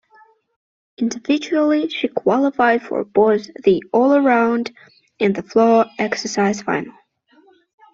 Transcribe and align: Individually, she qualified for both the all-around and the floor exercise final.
Individually, 0.97 1.87
she 1.87 2.07
qualified 2.07 2.81
for 2.81 3.03
both 3.05 3.45
the 3.63 3.83
all-around 3.93 4.75
and 5.19 5.35
the 5.35 5.43
floor 5.43 5.85
exercise 5.99 6.63
final. 6.63 6.95